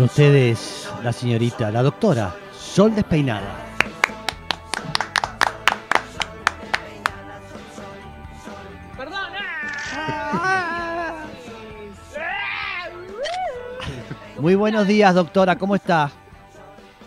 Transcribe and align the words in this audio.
Con 0.00 0.06
ustedes, 0.06 0.88
la 1.02 1.12
señorita, 1.12 1.70
la 1.70 1.82
doctora 1.82 2.34
Sol 2.58 2.94
Despeinada. 2.94 3.66
Muy 14.38 14.54
buenos 14.54 14.86
días, 14.86 15.14
doctora, 15.14 15.58
¿cómo 15.58 15.74
está? 15.74 16.10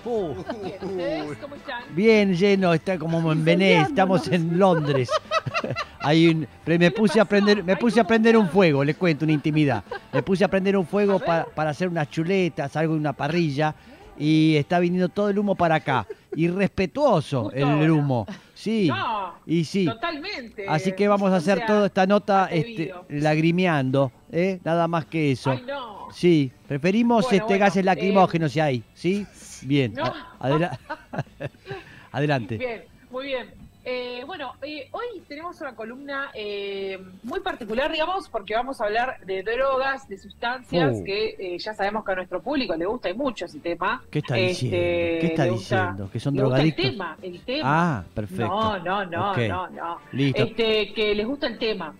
Bien, 0.05 0.37
¿ustedes 0.83 1.37
cómo 1.39 1.55
están? 1.55 1.83
Bien 1.95 2.35
lleno, 2.35 2.75
está 2.75 2.99
como 2.99 3.31
en 3.31 3.43
Venecia, 3.43 3.87
estamos 3.87 4.27
en 4.27 4.59
Londres. 4.59 5.09
Hay 6.03 6.27
un- 6.27 6.47
me 6.65 6.91
puse 6.91 7.19
a 7.19 7.25
prender, 7.25 7.63
me 7.63 7.75
puse 7.77 7.99
a 7.99 8.03
prender 8.03 8.35
un 8.37 8.49
fuego, 8.49 8.83
les 8.83 8.97
cuento 8.97 9.23
una 9.25 9.33
intimidad. 9.33 9.83
Me 10.11 10.21
puse 10.21 10.43
a 10.43 10.47
prender 10.49 10.75
un 10.77 10.85
fuego 10.85 11.17
pa- 11.19 11.45
para 11.55 11.69
hacer 11.69 11.87
unas 11.87 12.09
chuletas, 12.09 12.75
algo 12.75 12.93
de 12.93 12.99
una 12.99 13.13
parrilla, 13.13 13.73
y 14.19 14.55
está 14.57 14.79
viniendo 14.79 15.07
todo 15.09 15.29
el 15.29 15.39
humo 15.39 15.55
para 15.55 15.75
acá. 15.75 16.05
Irrespetuoso 16.35 17.51
el, 17.51 17.89
humo. 17.89 18.25
Sí. 18.53 18.87
No, 18.89 19.33
Y 19.45 19.63
sí. 19.63 19.85
totalmente. 19.85 20.65
Así 20.67 20.91
que 20.91 21.07
vamos 21.07 21.31
a 21.31 21.35
O 21.35 21.37
hacer 21.37 21.57
sea, 21.59 21.67
toda 21.67 21.85
esta 21.87 22.05
nota 22.05 22.47
este, 22.51 22.93
lagrimeando, 23.09 24.11
¿eh? 24.31 24.59
Nada 24.63 24.87
más 24.87 25.05
que 25.05 25.31
eso. 25.31 25.51
Ay, 25.51 25.63
no. 25.67 26.07
Sí, 26.11 26.51
preferimos 26.67 27.23
Bueno, 27.25 27.35
este 27.37 27.45
bueno, 27.53 27.59
gases 27.65 27.79
eh, 27.81 27.83
lacrimógenos 27.83 28.51
si 28.51 28.59
hay, 28.59 28.83
¿sí? 28.93 29.25
Bien, 29.63 29.93
No. 29.93 30.13
adela- 30.39 30.77
adelante. 32.11 32.57
Bien, 32.57 32.83
muy 33.09 33.27
bien. 33.27 33.62
Eh, 33.85 34.23
bueno, 34.25 34.53
eh, 34.61 34.87
hoy 34.91 35.21
tenemos 35.27 35.59
una 35.59 35.75
columna 35.75 36.31
eh, 36.33 36.97
muy 37.23 37.41
particular, 37.41 37.91
digamos, 37.91 38.29
porque 38.29 38.55
vamos 38.55 38.79
a 38.79 38.85
hablar 38.85 39.17
de 39.25 39.43
drogas, 39.43 40.07
de 40.07 40.17
sustancias, 40.17 40.99
Oh. 41.01 41.03
que 41.03 41.35
eh, 41.37 41.57
ya 41.59 41.73
sabemos 41.73 42.05
que 42.05 42.13
a 42.13 42.15
nuestro 42.15 42.41
público 42.41 42.75
le 42.77 42.85
gusta 42.85 43.09
y 43.09 43.13
mucho 43.13 43.43
ese 43.45 43.59
tema. 43.59 44.01
¿Qué 44.09 44.19
está 44.19 44.37
Este, 44.37 44.47
diciendo? 44.47 44.77
¿Qué 45.19 45.27
está 45.27 45.43
le 45.45 45.51
gusta- 45.51 45.81
diciendo? 45.81 46.09
¿Que 46.13 46.19
son 46.21 46.35
drogadictos? 46.35 46.85
El 46.85 46.91
tema, 46.91 47.17
el 47.21 47.41
tema. 47.41 47.61
Ah, 47.65 48.03
perfecto. 48.13 48.45
No, 48.47 48.79
no, 48.79 49.05
no, 49.05 49.35
no, 49.35 49.67
no. 49.69 49.99
Listo. 50.13 50.43
Este, 50.43 50.93
que 50.93 51.13
les 51.15 51.27
gusta 51.27 51.47
el 51.47 51.57
tema. 51.59 51.93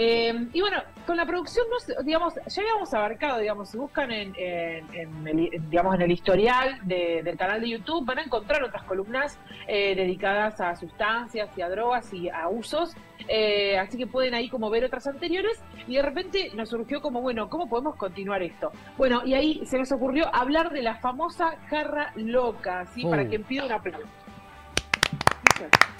Eh, 0.00 0.46
y 0.52 0.60
bueno, 0.60 0.80
con 1.08 1.16
la 1.16 1.26
producción, 1.26 1.66
digamos, 2.04 2.32
ya 2.46 2.62
habíamos 2.62 2.94
abarcado, 2.94 3.40
digamos, 3.40 3.68
si 3.70 3.78
buscan 3.78 4.12
en, 4.12 4.32
en- 4.36 4.86
en 4.94 5.26
el, 5.26 5.50
digamos, 5.68 5.96
en 5.96 6.02
el 6.02 6.12
historial 6.12 6.78
de- 6.84 7.22
del 7.24 7.36
canal 7.36 7.60
de 7.60 7.68
YouTube, 7.70 8.06
van 8.06 8.18
a 8.20 8.22
encontrar 8.22 8.62
otras 8.62 8.84
columnas 8.84 9.36
eh, 9.66 9.96
dedicadas 9.96 10.60
a 10.60 10.76
sustancias 10.76 11.50
y 11.56 11.62
a 11.62 11.68
drogas 11.68 12.14
y 12.14 12.28
a 12.28 12.48
usos. 12.48 12.94
Eh, 13.26 13.76
así 13.76 13.98
que 13.98 14.06
pueden 14.06 14.34
ahí 14.34 14.48
como 14.48 14.70
ver 14.70 14.84
otras 14.84 15.06
anteriores 15.08 15.60
y 15.88 15.96
de 15.96 16.02
repente 16.02 16.52
nos 16.54 16.68
surgió 16.68 17.02
como, 17.02 17.20
bueno, 17.20 17.50
¿cómo 17.50 17.68
podemos 17.68 17.96
continuar 17.96 18.40
esto? 18.44 18.70
Bueno, 18.96 19.22
y 19.26 19.34
ahí 19.34 19.66
se 19.66 19.78
nos 19.78 19.90
ocurrió 19.90 20.32
hablar 20.32 20.70
de 20.70 20.82
la 20.82 20.94
famosa 20.98 21.56
jarra 21.68 22.12
loca, 22.14 22.86
¿sí? 22.94 23.02
Oh. 23.04 23.10
Para 23.10 23.26
quien 23.26 23.42
pida 23.42 23.64
una 23.66 23.74
aplauso. 23.74 24.06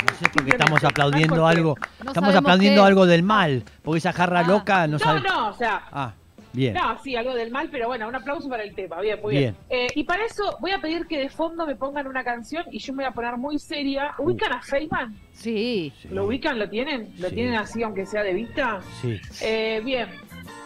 No 0.07 0.15
sé 0.15 0.29
por 0.33 0.45
qué 0.45 0.51
estamos 0.51 0.85
aplaudiendo 0.85 1.47
algo. 1.47 1.77
No 2.05 2.11
Estamos 2.11 2.35
aplaudiendo 2.35 2.83
qué. 2.83 2.87
algo 2.89 3.07
del 3.07 3.23
mal, 3.23 3.65
porque 3.83 3.99
esa 3.99 4.13
jarra 4.13 4.41
Ah. 4.41 4.45
loca 4.45 4.87
no 4.87 4.93
No, 4.95 4.99
sabe. 4.99 5.21
no, 5.21 5.49
o 5.49 5.53
sea, 5.55 5.83
Ah, 5.93 6.13
bien. 6.53 6.75
No, 6.75 6.99
sí, 7.03 7.17
algo 7.17 7.35
del 7.35 7.51
mal, 7.51 7.69
pero 7.71 7.89
bueno, 7.89 8.07
un 8.09 8.15
aplauso 8.15 8.49
para 8.49 8.63
el 8.63 8.75
tema. 8.75 9.01
Bien, 9.01 9.19
muy 9.21 9.37
bien. 9.37 9.57
Eh, 9.69 9.89
y 9.95 10.05
para 10.05 10.25
eso 10.25 10.57
voy 10.61 10.71
a 10.71 10.81
pedir 10.81 11.07
que 11.07 11.19
de 11.19 11.29
fondo 11.29 11.67
me 11.67 11.75
pongan 11.77 12.07
una 12.07 12.23
canción 12.25 12.65
y 12.71 12.79
yo 12.79 12.93
me 12.93 13.03
voy 13.05 13.11
a 13.11 13.15
poner 13.15 13.37
muy 13.37 13.59
seria. 13.59 14.15
¿Ubican 14.19 14.53
a 14.53 14.63
Feynman? 14.63 15.15
Sí. 15.33 15.93
Sí, 16.03 16.09
¿Lo 16.11 16.27
ubican? 16.27 16.59
¿Lo 16.59 16.69
tienen? 16.69 17.13
¿Lo 17.19 17.29
Sí. 17.29 17.35
tienen 17.35 17.55
así, 17.57 17.83
aunque 17.83 18.07
sea 18.07 18.23
de 18.23 18.33
vista? 18.35 18.81
Sí. 19.03 19.21
Eh, 19.43 19.81
bien. 19.85 20.09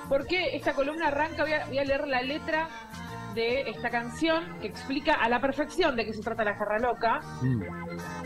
Porque 0.08 0.54
esta 0.56 0.74
columna 0.74 1.08
arranca? 1.08 1.42
Voy 1.44 1.52
a, 1.54 1.66
voy 1.66 1.78
a 1.78 1.84
leer 1.84 2.06
la 2.06 2.20
letra 2.22 2.68
de 3.34 3.62
esta 3.70 3.90
canción 3.90 4.58
que 4.60 4.68
explica 4.68 5.14
a 5.14 5.28
la 5.28 5.40
perfección 5.40 5.96
de 5.96 6.06
qué 6.06 6.12
se 6.12 6.22
trata 6.22 6.44
la 6.44 6.54
jarra 6.54 6.78
loca. 6.78 7.20
Mm. 7.40 7.62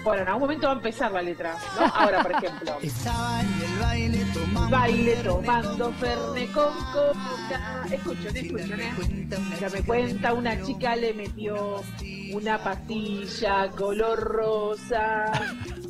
Bueno, 0.04 0.22
en 0.22 0.28
algún 0.28 0.42
momento 0.42 0.66
va 0.66 0.72
a 0.72 0.76
empezar 0.76 1.12
la 1.12 1.22
letra, 1.22 1.54
¿no? 1.78 1.86
Ahora, 1.86 2.22
por 2.22 2.32
ejemplo. 2.32 2.76
Estaba 2.82 3.40
en 3.40 3.62
el 3.62 3.78
baile 3.80 4.24
tomando. 4.32 4.76
Baile 4.76 5.16
tomando 5.16 5.92
ferne 5.92 6.46
con 6.52 6.74
coca. 6.92 7.84
Escuchen, 7.90 8.36
escuchen, 8.36 8.80
¿eh? 8.80 9.28
Ya 9.60 9.68
me 9.68 9.82
cuenta, 9.82 10.32
una 10.34 10.62
chica 10.62 10.96
le 10.96 11.14
metió 11.14 11.82
una 12.32 12.58
pastilla 12.58 13.68
color 13.70 14.18
rosa. 14.20 15.26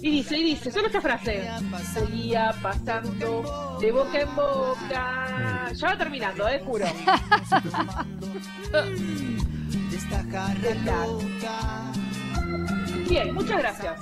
Y 0.02 0.10
dice, 0.10 0.38
y 0.38 0.44
dice, 0.44 0.70
solo 0.70 0.86
esta 0.86 1.00
frase. 1.00 1.48
Seguía 1.92 2.54
pasando 2.62 3.78
de 3.80 3.92
boca 3.92 4.20
en 4.20 4.36
boca. 4.36 5.70
Ya 5.74 5.86
va 5.88 5.98
terminando, 5.98 6.48
eh, 6.48 6.60
juro. 6.64 6.86
Bien, 13.08 13.34
muchas 13.34 13.58
gracias. 13.58 13.94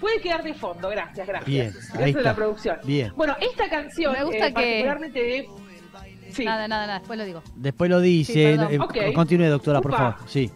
Puede 0.00 0.20
quedar 0.20 0.42
de 0.42 0.54
fondo, 0.54 0.88
gracias, 0.88 1.26
gracias. 1.26 1.46
Bien, 1.46 1.70
gracias 1.72 1.94
ahí 1.96 2.04
a 2.04 2.08
está. 2.08 2.22
la 2.22 2.34
producción. 2.34 2.76
Bien. 2.84 3.12
Bueno, 3.16 3.36
esta 3.40 3.68
canción, 3.68 4.12
Me 4.12 4.24
gusta 4.24 4.46
eh, 4.46 4.48
que- 4.48 4.52
particularmente 4.54 5.20
de... 5.22 5.46
Sí, 6.32 6.44
Nada, 6.44 6.68
nada, 6.68 6.86
nada. 6.86 6.98
Después 7.00 7.18
lo 7.18 7.24
digo. 7.24 7.42
Después 7.56 7.90
lo 7.90 8.00
dice. 8.00 8.32
Sí, 8.32 8.40
eh. 8.94 9.12
Continúe, 9.12 9.46
doctora, 9.48 9.80
por 9.80 9.92
favor. 9.92 10.14
Sí. 10.28 10.48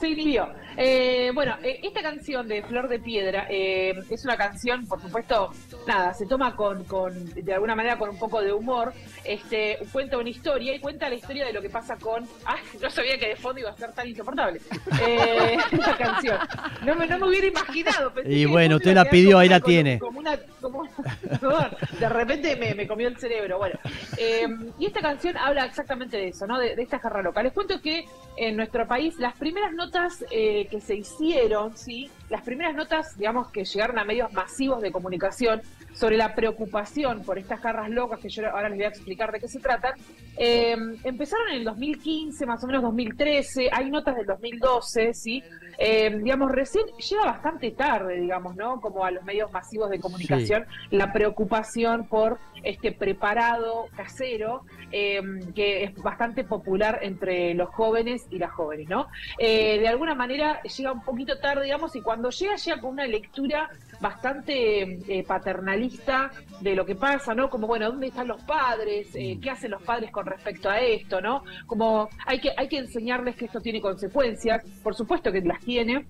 Se 0.00 0.08
inhibió. 0.08 0.48
Eh, 0.76 1.30
bueno, 1.34 1.56
eh, 1.62 1.80
esta 1.82 2.00
canción 2.00 2.48
de 2.48 2.62
Flor 2.62 2.88
de 2.88 2.98
Piedra 2.98 3.46
eh, 3.50 3.92
es 4.08 4.24
una 4.24 4.36
canción, 4.36 4.86
por 4.86 5.00
supuesto, 5.00 5.52
nada, 5.86 6.14
se 6.14 6.26
toma 6.26 6.56
con, 6.56 6.84
con, 6.84 7.34
de 7.34 7.52
alguna 7.52 7.74
manera 7.74 7.98
con 7.98 8.08
un 8.08 8.18
poco 8.18 8.40
de 8.40 8.52
humor. 8.52 8.92
Este, 9.24 9.78
cuenta 9.92 10.16
una 10.16 10.30
historia 10.30 10.74
y 10.74 10.80
cuenta 10.80 11.08
la 11.08 11.16
historia 11.16 11.44
de 11.44 11.52
lo 11.52 11.60
que 11.60 11.68
pasa 11.68 11.96
con. 11.96 12.26
¡Ay! 12.46 12.60
No 12.80 12.88
sabía 12.90 13.18
que 13.18 13.28
de 13.28 13.36
fondo 13.36 13.60
iba 13.60 13.70
a 13.70 13.76
ser 13.76 13.92
tan 13.92 14.08
insoportable. 14.08 14.60
Eh, 15.06 15.58
esta 15.72 15.96
canción. 15.96 16.38
No 16.84 16.94
me, 16.94 17.06
no 17.06 17.18
me 17.18 17.28
hubiera 17.28 17.46
imaginado. 17.46 18.12
pensé 18.12 18.32
Y 18.32 18.46
bueno, 18.46 18.76
usted 18.76 18.94
la 18.94 19.04
pidió, 19.04 19.38
ahí 19.38 19.48
la 19.48 19.60
tiene. 19.60 19.98
Como 19.98 20.20
una, 20.20 20.38
perdón, 20.60 21.70
de 22.00 22.08
repente 22.08 22.56
me, 22.56 22.74
me 22.74 22.86
comió 22.86 23.08
el 23.08 23.16
cerebro. 23.16 23.58
Bueno, 23.58 23.78
eh, 24.16 24.48
y 24.78 24.86
esta 24.86 25.00
canción 25.00 25.36
habla 25.36 25.64
exactamente 25.64 26.16
de 26.16 26.28
eso, 26.28 26.46
¿no? 26.46 26.58
De, 26.58 26.76
de 26.76 26.82
esta 26.82 26.98
jarra 26.98 27.22
loca. 27.22 27.42
Les 27.42 27.52
cuento 27.52 27.80
que 27.80 28.04
en 28.36 28.56
nuestro 28.56 28.86
país 28.86 29.18
las 29.18 29.34
primeras 29.36 29.72
notas 29.72 30.24
eh, 30.30 30.66
que 30.70 30.80
se 30.80 30.96
hicieron, 30.96 31.76
¿sí? 31.76 32.10
Las 32.28 32.42
primeras 32.42 32.74
notas, 32.74 33.16
digamos, 33.16 33.48
que 33.48 33.64
llegaron 33.64 33.98
a 33.98 34.04
medios 34.04 34.32
masivos 34.32 34.80
de 34.82 34.92
comunicación 34.92 35.62
sobre 35.92 36.16
la 36.16 36.34
preocupación 36.34 37.22
por 37.22 37.38
estas 37.38 37.60
jarras 37.60 37.90
locas, 37.90 38.20
que 38.20 38.28
yo 38.28 38.48
ahora 38.48 38.68
les 38.68 38.78
voy 38.78 38.84
a 38.84 38.88
explicar 38.88 39.32
de 39.32 39.40
qué 39.40 39.48
se 39.48 39.60
tratan, 39.60 39.92
eh, 40.36 40.76
empezaron 41.04 41.48
en 41.50 41.56
el 41.56 41.64
2015, 41.64 42.46
más 42.46 42.62
o 42.64 42.66
menos 42.66 42.82
2013, 42.82 43.68
hay 43.72 43.90
notas 43.90 44.16
del 44.16 44.26
2012, 44.26 45.14
¿sí? 45.14 45.42
Eh, 45.82 46.14
digamos, 46.22 46.52
recién 46.52 46.84
llega 46.88 47.24
bastante 47.24 47.70
tarde, 47.70 48.20
digamos, 48.20 48.54
¿no? 48.54 48.80
Como 48.82 49.02
a 49.02 49.10
los 49.10 49.24
medios 49.24 49.50
masivos 49.50 49.88
de 49.88 49.98
comunicación, 49.98 50.66
la 50.90 51.10
preocupación 51.10 52.06
por 52.06 52.38
este 52.62 52.92
preparado 52.92 53.86
casero, 53.96 54.64
eh, 54.92 55.22
que 55.54 55.84
es 55.84 55.94
bastante 55.94 56.44
popular 56.44 56.98
entre 57.02 57.54
los 57.54 57.70
jóvenes 57.70 58.26
y 58.30 58.38
las 58.38 58.50
jóvenes, 58.52 58.90
¿no? 58.90 59.08
Eh, 59.38 59.78
de 59.78 59.88
alguna 59.88 60.14
manera 60.14 60.62
llega 60.62 60.92
un 60.92 61.02
poquito 61.02 61.38
tarde, 61.38 61.64
digamos, 61.64 61.96
y 61.96 62.02
cuando 62.02 62.28
llega, 62.28 62.56
llega 62.56 62.80
con 62.80 62.90
una 62.90 63.06
lectura 63.06 63.70
bastante 64.00 64.82
eh, 65.08 65.24
paternalista 65.24 66.30
de 66.60 66.74
lo 66.74 66.84
que 66.84 66.96
pasa, 66.96 67.34
¿no? 67.34 67.48
Como, 67.50 67.66
bueno, 67.66 67.90
¿dónde 67.90 68.08
están 68.08 68.28
los 68.28 68.42
padres? 68.42 69.14
Eh, 69.14 69.38
¿Qué 69.40 69.50
hacen 69.50 69.70
los 69.70 69.82
padres 69.82 70.10
con 70.10 70.26
respecto 70.26 70.70
a 70.70 70.80
esto, 70.80 71.20
¿no? 71.20 71.44
Como 71.66 72.08
hay 72.26 72.40
que, 72.40 72.50
hay 72.56 72.68
que 72.68 72.78
enseñarles 72.78 73.36
que 73.36 73.44
esto 73.46 73.60
tiene 73.60 73.80
consecuencias, 73.80 74.64
por 74.82 74.94
supuesto 74.94 75.30
que 75.30 75.40
las 75.42 75.60
tiene, 75.60 76.06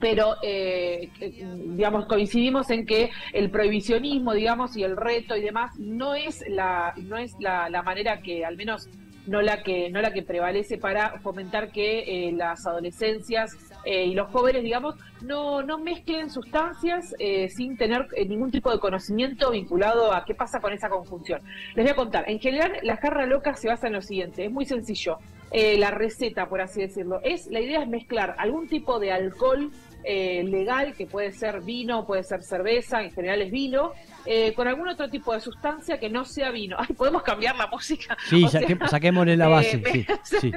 pero 0.00 0.36
eh, 0.42 1.10
eh, 1.20 1.46
digamos 1.68 2.06
coincidimos 2.06 2.70
en 2.70 2.86
que 2.86 3.10
el 3.32 3.50
prohibicionismo 3.50 4.32
digamos 4.32 4.76
y 4.76 4.82
el 4.82 4.96
reto 4.96 5.36
y 5.36 5.42
demás 5.42 5.78
no 5.78 6.14
es 6.14 6.42
la 6.48 6.94
no 6.96 7.18
es 7.18 7.34
la, 7.38 7.68
la 7.68 7.82
manera 7.82 8.20
que 8.22 8.44
al 8.44 8.56
menos 8.56 8.88
no 9.26 9.42
la 9.42 9.62
que 9.62 9.90
no 9.90 10.00
la 10.00 10.12
que 10.12 10.22
prevalece 10.22 10.78
para 10.78 11.18
fomentar 11.20 11.70
que 11.70 12.28
eh, 12.28 12.32
las 12.32 12.66
adolescencias 12.66 13.56
eh, 13.84 14.06
y 14.06 14.14
los 14.14 14.28
jóvenes 14.30 14.62
digamos 14.62 14.96
no 15.22 15.62
no 15.62 15.78
mezclen 15.78 16.30
sustancias 16.30 17.14
eh, 17.18 17.48
sin 17.48 17.76
tener 17.76 18.08
eh, 18.16 18.24
ningún 18.26 18.50
tipo 18.50 18.70
de 18.70 18.78
conocimiento 18.78 19.50
vinculado 19.50 20.12
a 20.12 20.24
qué 20.24 20.34
pasa 20.34 20.60
con 20.60 20.72
esa 20.72 20.88
conjunción. 20.88 21.40
Les 21.74 21.84
voy 21.84 21.92
a 21.92 21.96
contar. 21.96 22.28
En 22.28 22.38
general 22.38 22.72
la 22.82 22.96
jarra 22.96 23.26
loca 23.26 23.54
se 23.54 23.68
basa 23.68 23.86
en 23.86 23.94
lo 23.94 24.02
siguiente. 24.02 24.44
Es 24.44 24.50
muy 24.50 24.66
sencillo. 24.66 25.18
Eh, 25.50 25.76
la 25.78 25.90
receta 25.90 26.48
por 26.48 26.60
así 26.60 26.80
decirlo. 26.80 27.20
Es 27.22 27.48
la 27.48 27.60
idea 27.60 27.82
es 27.82 27.88
mezclar 27.88 28.34
algún 28.38 28.68
tipo 28.68 29.00
de 29.00 29.12
alcohol 29.12 29.70
eh, 30.04 30.42
legal, 30.44 30.94
que 30.94 31.06
puede 31.06 31.32
ser 31.32 31.60
vino, 31.60 32.06
puede 32.06 32.22
ser 32.24 32.42
cerveza, 32.42 33.02
en 33.02 33.10
general 33.12 33.42
es 33.42 33.50
vino, 33.50 33.92
eh, 34.26 34.52
con 34.54 34.68
algún 34.68 34.88
otro 34.88 35.08
tipo 35.08 35.32
de 35.32 35.40
sustancia 35.40 35.98
que 35.98 36.08
no 36.10 36.24
sea 36.24 36.50
vino. 36.50 36.76
Ay, 36.80 36.94
podemos 36.94 37.22
cambiar 37.22 37.56
la 37.56 37.66
música. 37.66 38.16
Sí, 38.28 38.46
sea, 38.48 38.60
saquémosle 38.88 39.36
la 39.36 39.46
eh, 39.46 39.50
base. 39.50 39.82
Sí, 39.92 40.06
sí. 40.40 40.52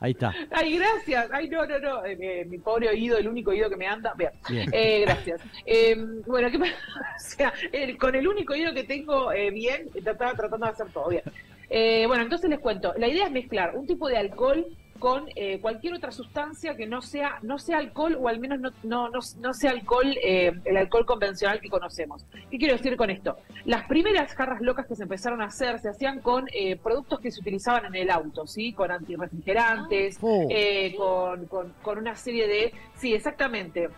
Ahí 0.00 0.12
está. 0.12 0.34
Ay, 0.50 0.78
gracias. 0.78 1.28
Ay, 1.32 1.48
no, 1.48 1.66
no, 1.66 1.78
no. 1.78 2.04
Eh, 2.04 2.16
eh, 2.20 2.44
mi 2.46 2.58
pobre 2.58 2.88
oído, 2.88 3.18
el 3.18 3.28
único 3.28 3.50
oído 3.50 3.68
que 3.70 3.76
me 3.76 3.86
anda. 3.86 4.14
Bien. 4.16 4.30
Bien. 4.48 4.68
Eh, 4.72 5.00
gracias. 5.02 5.40
Eh, 5.66 5.96
bueno, 6.26 6.50
¿qué 6.50 6.58
pasa? 6.58 6.72
O 7.16 7.20
sea, 7.20 7.52
el- 7.72 7.96
con 7.98 8.14
el 8.14 8.26
único 8.26 8.52
oído 8.52 8.72
que 8.72 8.84
tengo 8.84 9.32
eh, 9.32 9.50
bien, 9.50 9.88
estaba 9.94 10.32
tratando 10.34 10.66
de 10.66 10.72
hacer 10.72 10.86
todo 10.92 11.08
bien. 11.08 11.22
Eh, 11.70 12.04
bueno, 12.06 12.22
entonces 12.22 12.48
les 12.48 12.58
cuento. 12.60 12.94
La 12.96 13.08
idea 13.08 13.26
es 13.26 13.30
mezclar 13.32 13.76
un 13.76 13.86
tipo 13.86 14.08
de 14.08 14.16
alcohol 14.16 14.66
con 14.98 15.26
eh, 15.36 15.60
cualquier 15.60 15.94
otra 15.94 16.10
sustancia 16.12 16.76
que 16.76 16.86
no 16.86 17.02
sea 17.02 17.38
no 17.42 17.58
sea 17.58 17.78
alcohol 17.78 18.16
o 18.20 18.28
al 18.28 18.40
menos 18.40 18.58
no, 18.60 18.70
no, 18.82 19.08
no, 19.08 19.20
no 19.40 19.54
sea 19.54 19.70
alcohol 19.70 20.16
eh, 20.22 20.52
el 20.64 20.76
alcohol 20.76 21.06
convencional 21.06 21.60
que 21.60 21.68
conocemos. 21.68 22.24
¿Qué 22.50 22.58
quiero 22.58 22.76
decir 22.76 22.96
con 22.96 23.10
esto? 23.10 23.36
Las 23.64 23.86
primeras 23.86 24.34
jarras 24.34 24.60
locas 24.60 24.86
que 24.86 24.96
se 24.96 25.04
empezaron 25.04 25.40
a 25.42 25.46
hacer 25.46 25.78
se 25.80 25.88
hacían 25.88 26.20
con 26.20 26.46
eh, 26.52 26.76
productos 26.76 27.20
que 27.20 27.30
se 27.30 27.40
utilizaban 27.40 27.86
en 27.86 27.94
el 27.94 28.10
auto, 28.10 28.46
¿sí? 28.46 28.72
Con 28.72 28.90
antirrefrigerantes, 28.90 30.18
Oh. 30.20 30.46
eh, 30.50 30.94
con, 30.96 31.46
con, 31.46 31.74
con 31.82 31.98
una 31.98 32.16
serie 32.16 32.48
de... 32.48 32.72
Sí, 32.96 33.14
exactamente. 33.14 33.88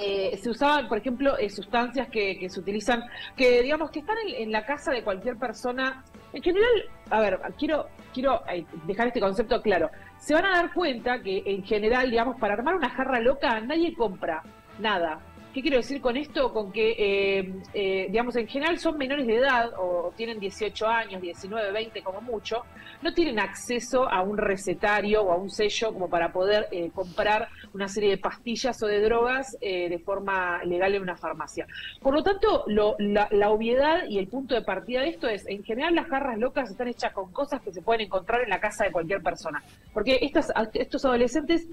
Eh, 0.00 0.38
se 0.42 0.48
usaban, 0.48 0.88
por 0.88 0.98
ejemplo, 0.98 1.36
eh, 1.36 1.50
sustancias 1.50 2.08
que, 2.08 2.38
que 2.38 2.48
se 2.48 2.58
utilizan, 2.60 3.04
que 3.36 3.62
digamos 3.62 3.90
que 3.90 3.98
están 3.98 4.16
en, 4.26 4.42
en 4.44 4.52
la 4.52 4.64
casa 4.64 4.90
de 4.90 5.02
cualquier 5.04 5.36
persona. 5.36 6.04
En 6.32 6.42
general, 6.42 6.70
a 7.10 7.20
ver, 7.20 7.38
quiero, 7.58 7.88
quiero 8.12 8.42
eh, 8.48 8.64
dejar 8.86 9.08
este 9.08 9.20
concepto 9.20 9.60
claro. 9.62 9.90
Se 10.18 10.34
van 10.34 10.46
a 10.46 10.50
dar 10.50 10.72
cuenta 10.72 11.20
que 11.22 11.42
en 11.46 11.64
general, 11.64 12.10
digamos, 12.10 12.38
para 12.38 12.54
armar 12.54 12.74
una 12.76 12.90
jarra 12.90 13.20
loca 13.20 13.60
nadie 13.60 13.94
compra 13.94 14.42
nada. 14.78 15.20
¿Qué 15.52 15.60
quiero 15.60 15.76
decir 15.76 16.00
con 16.00 16.16
esto? 16.16 16.50
Con 16.50 16.72
que, 16.72 16.94
eh, 16.98 17.54
eh, 17.74 18.06
digamos, 18.08 18.34
en 18.36 18.48
general 18.48 18.78
son 18.78 18.96
menores 18.96 19.26
de 19.26 19.36
edad 19.36 19.72
o 19.76 20.10
tienen 20.16 20.40
18 20.40 20.86
años, 20.86 21.20
19, 21.20 21.72
20 21.72 22.02
como 22.02 22.22
mucho, 22.22 22.62
no 23.02 23.12
tienen 23.12 23.38
acceso 23.38 24.08
a 24.08 24.22
un 24.22 24.38
recetario 24.38 25.22
o 25.22 25.30
a 25.30 25.36
un 25.36 25.50
sello 25.50 25.92
como 25.92 26.08
para 26.08 26.32
poder 26.32 26.68
eh, 26.70 26.90
comprar 26.94 27.48
una 27.74 27.86
serie 27.86 28.10
de 28.10 28.16
pastillas 28.16 28.82
o 28.82 28.86
de 28.86 29.02
drogas 29.02 29.58
de 29.60 30.00
forma 30.04 30.62
legal 30.64 30.94
en 30.94 31.02
una 31.02 31.16
farmacia. 31.16 31.66
Por 32.00 32.14
lo 32.14 32.22
tanto, 32.22 32.64
la, 32.66 33.50
obviedad 33.50 34.04
y 34.08 34.18
el 34.18 34.28
punto 34.28 34.54
de 34.54 34.62
partida 34.62 35.00
de 35.00 35.08
esto 35.08 35.28
es, 35.28 35.46
en 35.46 35.64
general 35.64 35.94
las 35.94 36.06
jarras 36.06 36.38
locas 36.38 36.70
están 36.70 36.88
hechas 36.88 37.12
con 37.12 37.32
cosas 37.32 37.62
que 37.62 37.72
se 37.72 37.80
pueden 37.80 38.02
encontrar 38.02 38.42
en 38.42 38.50
la 38.50 38.60
casa 38.60 38.84
de 38.84 38.92
cualquier 38.92 39.22
persona. 39.22 39.62
Porque 39.94 40.18
estos 40.20 41.04
adolescentes 41.04 41.66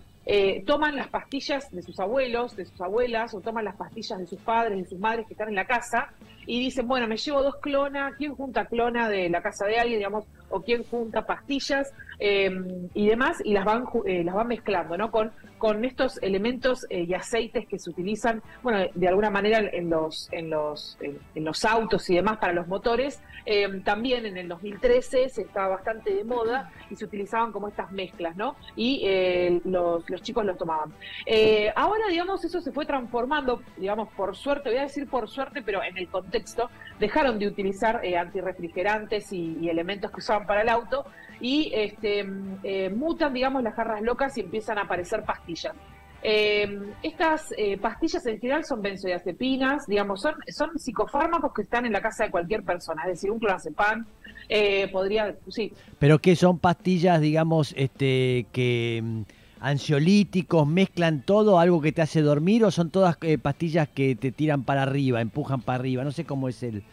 toman 0.65 0.95
las 0.95 1.09
pastillas 1.09 1.69
de 1.71 1.81
sus 1.81 1.99
abuelos, 1.99 2.55
de 2.55 2.65
sus 2.65 2.79
abuelas, 2.79 3.33
o 3.33 3.41
toman 3.41 3.65
las 3.65 3.68
pastillas 3.75 4.19
de 4.19 4.27
sus 4.27 4.39
padres, 4.39 4.77
de 4.77 4.89
sus 4.89 4.99
madres 4.99 5.27
que 5.27 5.33
están 5.33 5.49
en 5.49 5.55
la 5.55 5.65
casa, 5.65 6.09
y 6.45 6.59
dicen, 6.59 6.87
bueno, 6.87 7.07
me 7.07 7.17
llevo 7.17 7.43
dos 7.43 7.55
clonas, 7.57 8.13
¿quién 8.17 8.35
junta 8.35 8.65
clona 8.65 9.09
de 9.09 9.29
la 9.29 9.41
casa 9.41 9.65
de 9.65 9.79
alguien, 9.79 9.99
digamos, 9.99 10.25
o 10.49 10.61
quién 10.61 10.83
junta 10.83 11.25
pastillas 11.25 11.93
eh, 12.19 12.51
y 12.93 13.07
demás, 13.07 13.41
y 13.43 13.53
las 13.53 13.65
van, 13.65 13.85
eh, 14.05 14.23
las 14.23 14.35
van 14.35 14.47
mezclando, 14.47 14.97
¿no? 14.97 15.11
Con, 15.11 15.31
con 15.59 15.85
estos 15.85 16.17
elementos 16.23 16.87
eh, 16.89 17.05
y 17.07 17.13
aceites 17.13 17.67
que 17.67 17.77
se 17.77 17.89
utilizan, 17.91 18.41
bueno, 18.63 18.89
de 18.95 19.07
alguna 19.07 19.29
manera 19.29 19.59
en 19.59 19.89
los, 19.89 20.29
en 20.31 20.49
los, 20.49 20.97
en, 21.01 21.45
los 21.45 21.65
autos 21.65 22.09
y 22.09 22.15
demás 22.15 22.37
para 22.37 22.53
los 22.53 22.67
motores. 22.67 23.21
Eh, 23.45 23.81
también 23.83 24.25
en 24.25 24.37
el 24.37 24.47
2013 24.47 25.29
se 25.29 25.41
estaba 25.41 25.67
bastante 25.69 26.13
de 26.13 26.23
moda 26.23 26.71
y 26.89 26.95
se 26.95 27.05
utilizaban 27.05 27.51
como 27.51 27.67
estas 27.67 27.91
mezclas, 27.91 28.35
¿no? 28.35 28.55
Y 28.75 29.01
eh, 29.03 29.61
los, 29.65 30.09
los 30.09 30.21
chicos 30.21 30.45
los 30.45 30.57
tomaban. 30.57 30.93
Eh, 31.25 31.71
ahora, 31.75 32.07
digamos, 32.09 32.43
eso 32.43 32.61
se 32.61 32.71
fue 32.71 32.85
transformando, 32.85 33.61
digamos, 33.77 34.09
por 34.13 34.35
suerte, 34.35 34.69
voy 34.69 34.79
a 34.79 34.83
decir 34.83 35.07
por 35.07 35.27
suerte, 35.29 35.61
pero 35.61 35.83
en 35.83 35.97
el 35.97 36.07
contexto, 36.07 36.69
dejaron 36.99 37.37
de 37.37 37.47
utilizar 37.47 38.01
antirrefrigerantes 38.17 39.31
y, 39.33 39.57
y 39.59 39.69
elementos 39.69 40.09
que 40.11 40.17
usaban 40.17 40.47
para 40.47 40.61
el 40.61 40.69
auto 40.69 41.05
y 41.41 41.71
este, 41.73 42.08
mm, 42.23 42.59
eh, 42.63 42.89
mutan, 42.89 43.33
digamos, 43.33 43.63
las 43.63 43.75
jarras 43.75 44.01
locas 44.01 44.37
y 44.37 44.41
empiezan 44.41 44.77
a 44.77 44.81
aparecer 44.81 45.23
pastillas. 45.23 45.75
Eh, 46.21 46.79
estas 47.01 47.53
eh, 47.57 47.77
pastillas 47.77 48.25
en 48.25 48.39
general 48.39 48.65
son 48.65 48.81
benzodiazepinas, 48.81 49.87
digamos, 49.87 50.21
son, 50.21 50.35
son 50.49 50.77
psicofármacos 50.77 51.53
que 51.53 51.61
están 51.61 51.85
en 51.85 51.93
la 51.93 52.01
casa 52.01 52.25
de 52.25 52.31
cualquier 52.31 52.63
persona, 52.63 53.03
es 53.03 53.11
decir, 53.11 53.31
un 53.31 53.39
clonazepam, 53.39 54.05
eh, 54.49 54.89
podría, 54.91 55.35
sí, 55.47 55.71
Pero 55.97 56.19
que 56.19 56.35
son 56.35 56.59
pastillas, 56.59 57.21
digamos, 57.21 57.73
este, 57.77 58.47
que 58.51 59.01
mm, 59.01 59.21
ansiolíticos, 59.61 60.67
mezclan 60.67 61.21
todo, 61.21 61.57
algo 61.57 61.79
que 61.79 61.93
te 61.93 62.01
hace 62.01 62.21
dormir, 62.21 62.65
o 62.65 62.71
son 62.71 62.89
todas 62.89 63.17
pastillas 63.41 63.87
que 63.87 64.15
te 64.15 64.33
tiran 64.33 64.63
para 64.63 64.83
arriba, 64.83 65.21
empujan 65.21 65.61
para 65.61 65.79
arriba. 65.79 66.03
No 66.03 66.11
sé 66.11 66.25
cómo 66.25 66.49
es 66.49 66.63
el, 66.63 66.83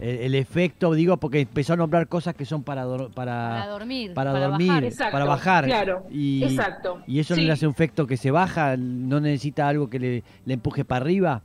el, 0.00 0.18
el 0.18 0.34
efecto, 0.34 0.92
digo, 0.94 1.16
porque 1.16 1.40
empezó 1.40 1.74
a 1.74 1.76
nombrar 1.76 2.08
cosas 2.08 2.34
que 2.34 2.44
son 2.44 2.62
para, 2.62 2.84
Para 2.84 3.10
para, 3.14 3.66
dormir. 3.68 4.14
para 4.14 4.32
para 4.32 4.46
dormir, 4.48 4.68
bajar. 4.68 4.84
Exacto, 4.84 5.12
para 5.12 5.24
bajar. 5.24 5.64
claro, 5.64 6.06
y, 6.10 6.44
exacto. 6.44 7.02
y 7.06 7.20
eso 7.20 7.34
Sí. 7.34 7.40
no 7.42 7.46
le 7.46 7.52
hace 7.52 7.66
un 7.66 7.72
efecto 7.72 8.06
que 8.06 8.16
se 8.16 8.30
baja, 8.30 8.76
no 8.76 9.20
necesita 9.20 9.68
algo 9.68 9.88
que 9.90 9.98
le, 9.98 10.22
le 10.44 10.54
empuje 10.54 10.84
para 10.84 11.02
arriba. 11.04 11.42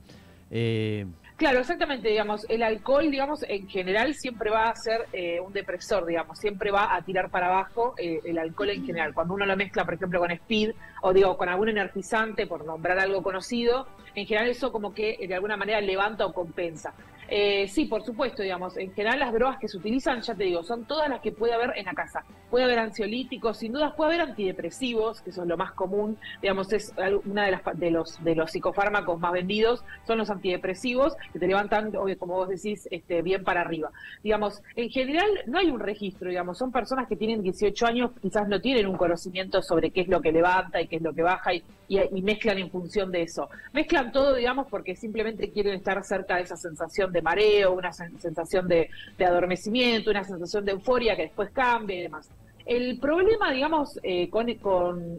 Eh, 0.50 1.06
Claro, 1.36 1.60
exactamente, 1.60 2.08
digamos, 2.08 2.44
el 2.48 2.64
alcohol, 2.64 3.12
digamos, 3.12 3.44
en 3.48 3.68
general 3.68 4.12
siempre 4.14 4.50
va 4.50 4.70
a 4.70 4.74
ser 4.74 5.02
eh, 5.12 5.38
un 5.38 5.52
depresor, 5.52 6.04
digamos, 6.04 6.36
siempre 6.36 6.72
va 6.72 6.96
a 6.96 7.02
tirar 7.02 7.30
para 7.30 7.46
abajo 7.46 7.94
eh, 7.96 8.18
el 8.24 8.38
alcohol 8.38 8.70
en 8.70 8.84
general. 8.84 9.14
Cuando 9.14 9.34
uno 9.34 9.46
lo 9.46 9.56
mezcla, 9.56 9.84
por 9.84 9.94
ejemplo, 9.94 10.18
con 10.18 10.32
speed 10.32 10.72
o 11.00 11.12
digo, 11.12 11.36
con 11.36 11.48
algún 11.48 11.68
energizante, 11.68 12.48
por 12.48 12.64
nombrar 12.64 12.98
algo 12.98 13.22
conocido, 13.22 13.86
en 14.16 14.26
general 14.26 14.50
eso 14.50 14.72
como 14.72 14.92
que 14.92 15.16
de 15.28 15.32
alguna 15.32 15.56
manera 15.56 15.80
levanta 15.80 16.26
o 16.26 16.32
compensa. 16.32 16.92
Eh, 17.30 17.68
sí, 17.68 17.84
por 17.84 18.02
supuesto, 18.02 18.42
digamos, 18.42 18.76
en 18.78 18.92
general 18.94 19.18
las 19.18 19.32
drogas 19.34 19.58
que 19.58 19.68
se 19.68 19.76
utilizan, 19.76 20.22
ya 20.22 20.34
te 20.34 20.44
digo, 20.44 20.62
son 20.62 20.86
todas 20.86 21.10
las 21.10 21.20
que 21.20 21.30
puede 21.30 21.52
haber 21.52 21.76
en 21.76 21.84
la 21.84 21.92
casa. 21.92 22.24
Puede 22.48 22.64
haber 22.64 22.78
ansiolíticos, 22.78 23.58
sin 23.58 23.72
dudas 23.72 23.92
puede 23.94 24.14
haber 24.14 24.30
antidepresivos, 24.30 25.20
que 25.20 25.30
es 25.30 25.36
lo 25.36 25.56
más 25.58 25.72
común, 25.72 26.16
digamos, 26.40 26.72
es 26.72 26.94
una 27.26 27.44
de 27.44 27.50
las 27.50 27.62
de 27.74 27.90
los 27.90 28.24
de 28.24 28.34
los 28.34 28.50
psicofármacos 28.50 29.20
más 29.20 29.32
vendidos, 29.32 29.84
son 30.06 30.16
los 30.16 30.30
antidepresivos 30.30 31.16
que 31.32 31.38
te 31.38 31.46
levantan, 31.46 31.92
como 31.92 32.34
vos 32.34 32.48
decís, 32.48 32.88
este, 32.90 33.20
bien 33.20 33.44
para 33.44 33.60
arriba. 33.60 33.90
Digamos, 34.22 34.62
en 34.74 34.88
general 34.88 35.28
no 35.46 35.58
hay 35.58 35.70
un 35.70 35.80
registro, 35.80 36.30
digamos, 36.30 36.56
son 36.56 36.72
personas 36.72 37.08
que 37.08 37.16
tienen 37.16 37.42
18 37.42 37.86
años, 37.86 38.10
quizás 38.22 38.48
no 38.48 38.60
tienen 38.60 38.86
un 38.86 38.96
conocimiento 38.96 39.60
sobre 39.60 39.90
qué 39.90 40.00
es 40.00 40.08
lo 40.08 40.22
que 40.22 40.32
levanta 40.32 40.80
y 40.80 40.88
qué 40.88 40.96
es 40.96 41.02
lo 41.02 41.12
que 41.12 41.22
baja 41.22 41.52
y, 41.52 41.62
y 41.88 42.22
mezclan 42.22 42.58
en 42.58 42.70
función 42.70 43.12
de 43.12 43.22
eso. 43.22 43.50
Mezclan 43.72 44.12
todo, 44.12 44.34
digamos, 44.34 44.66
porque 44.68 44.96
simplemente 44.96 45.50
quieren 45.50 45.74
estar 45.74 46.02
cerca 46.04 46.36
de 46.36 46.42
esa 46.42 46.56
sensación 46.56 47.12
de 47.12 47.17
mareo, 47.22 47.72
una 47.72 47.90
sen- 47.90 48.18
sensación 48.18 48.68
de, 48.68 48.90
de 49.16 49.24
adormecimiento, 49.24 50.10
una 50.10 50.24
sensación 50.24 50.64
de 50.64 50.72
euforia 50.72 51.16
que 51.16 51.22
después 51.22 51.50
cambia 51.50 51.96
y 51.96 52.02
demás. 52.02 52.30
El 52.66 52.98
problema, 52.98 53.50
digamos, 53.50 53.98
eh, 54.02 54.28
con- 54.30 54.48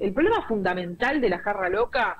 el 0.01 0.13
problema 0.13 0.45
fundamental 0.47 1.19
de 1.19 1.29
la 1.29 1.39
jarra 1.39 1.69
loca 1.69 2.17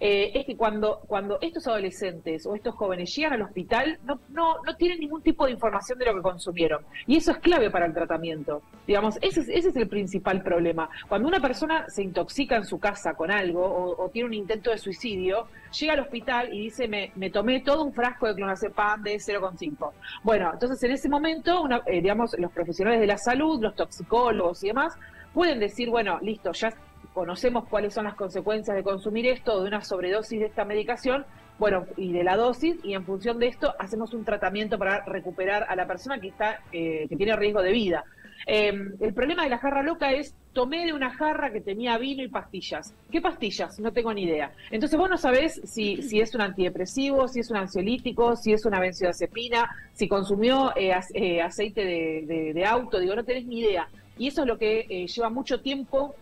eh, 0.00 0.32
es 0.34 0.46
que 0.46 0.56
cuando, 0.56 1.00
cuando 1.06 1.38
estos 1.42 1.66
adolescentes 1.66 2.46
o 2.46 2.54
estos 2.54 2.74
jóvenes 2.74 3.14
llegan 3.14 3.34
al 3.34 3.42
hospital, 3.42 3.98
no, 4.04 4.18
no, 4.30 4.56
no 4.64 4.74
tienen 4.76 4.98
ningún 5.00 5.22
tipo 5.22 5.44
de 5.46 5.52
información 5.52 5.98
de 5.98 6.06
lo 6.06 6.14
que 6.14 6.22
consumieron. 6.22 6.82
Y 7.06 7.16
eso 7.18 7.32
es 7.32 7.38
clave 7.38 7.70
para 7.70 7.84
el 7.86 7.92
tratamiento. 7.92 8.62
Digamos, 8.86 9.18
ese 9.20 9.40
es, 9.40 9.48
ese 9.50 9.68
es 9.68 9.76
el 9.76 9.88
principal 9.88 10.42
problema. 10.42 10.88
Cuando 11.08 11.28
una 11.28 11.40
persona 11.40 11.84
se 11.88 12.02
intoxica 12.02 12.56
en 12.56 12.64
su 12.64 12.78
casa 12.80 13.12
con 13.14 13.30
algo 13.30 13.62
o, 13.98 14.08
tiene 14.08 14.28
un 14.28 14.34
intento 14.34 14.70
de 14.70 14.78
suicidio, 14.78 15.46
llega 15.78 15.92
al 15.92 16.00
hospital 16.00 16.52
y 16.52 16.62
dice, 16.62 16.88
me, 16.88 17.12
me 17.14 17.30
tomé 17.30 17.60
todo 17.60 17.84
un 17.84 17.92
frasco 17.92 18.26
de 18.26 18.34
clonazepam 18.34 19.02
de 19.02 19.16
0,5. 19.16 19.92
Bueno, 20.22 20.50
entonces 20.52 20.82
en 20.82 20.92
ese 20.92 21.08
momento, 21.08 21.62
una- 21.62 21.82
eh, 21.86 22.00
digamos, 22.00 22.34
los 22.38 22.50
profesionales 22.52 23.00
de 23.00 23.06
la 23.06 23.18
salud, 23.18 23.60
los 23.62 23.74
toxicólogos 23.76 24.64
y 24.64 24.68
demás, 24.68 24.94
pueden 25.34 25.60
decir, 25.60 25.90
bueno, 25.90 26.18
listo, 26.22 26.50
ya 26.52 26.72
conocemos 27.14 27.64
cuáles 27.68 27.94
son 27.94 28.04
las 28.04 28.14
consecuencias 28.14 28.76
de 28.76 28.82
consumir 28.82 29.26
esto, 29.26 29.60
de 29.62 29.68
una 29.68 29.82
sobredosis 29.82 30.40
de 30.40 30.46
esta 30.46 30.64
medicación, 30.64 31.24
bueno, 31.58 31.84
y 31.96 32.12
de 32.12 32.24
la 32.24 32.36
dosis, 32.36 32.76
y 32.82 32.94
en 32.94 33.04
función 33.04 33.38
de 33.38 33.48
esto 33.48 33.74
hacemos 33.78 34.14
un 34.14 34.24
tratamiento 34.24 34.78
para 34.78 35.04
recuperar 35.04 35.66
a 35.68 35.76
la 35.76 35.86
persona 35.86 36.18
que 36.18 36.28
está, 36.28 36.60
eh, 36.72 37.06
que 37.08 37.16
tiene 37.16 37.36
riesgo 37.36 37.60
de 37.62 37.72
vida. 37.72 38.04
Eh, 38.46 38.72
el 39.00 39.12
problema 39.12 39.42
de 39.44 39.50
la 39.50 39.58
jarra 39.58 39.82
loca 39.82 40.10
es, 40.12 40.34
tomé 40.54 40.86
de 40.86 40.94
una 40.94 41.10
jarra 41.10 41.52
que 41.52 41.60
tenía 41.60 41.98
vino 41.98 42.22
y 42.22 42.28
pastillas. 42.28 42.94
¿Qué 43.10 43.20
pastillas? 43.20 43.78
No 43.78 43.92
tengo 43.92 44.14
ni 44.14 44.22
idea. 44.22 44.52
Entonces 44.70 44.98
vos 44.98 45.10
no 45.10 45.18
sabés 45.18 45.60
si, 45.64 46.00
si 46.02 46.20
es 46.22 46.34
un 46.34 46.40
antidepresivo, 46.40 47.28
si 47.28 47.40
es 47.40 47.50
un 47.50 47.58
ansiolítico, 47.58 48.36
si 48.36 48.54
es 48.54 48.64
una 48.64 48.80
benzodiazepina, 48.80 49.68
si 49.92 50.08
consumió 50.08 50.72
eh, 50.76 50.94
eh, 51.12 51.42
aceite 51.42 51.84
de, 51.84 52.24
de- 52.26 52.52
de 52.54 52.64
auto, 52.64 52.98
digo, 52.98 53.14
no 53.14 53.24
tenés 53.24 53.44
ni 53.44 53.60
idea. 53.60 53.86
Y 54.16 54.28
eso 54.28 54.40
es 54.40 54.48
lo 54.48 54.56
que 54.56 54.86
eh, 54.88 55.06
lleva 55.06 55.28
mucho 55.28 55.60
tiempo 55.60 56.14